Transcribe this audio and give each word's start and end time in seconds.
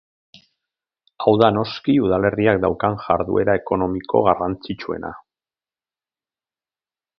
Hau 1.25 1.33
da 1.41 1.49
noski 1.57 1.95
udalerriak 2.05 2.63
daukan 2.65 2.97
jarduera 3.05 3.57
ekonomiko 3.61 4.23
garrantzitsuena. 4.29 5.15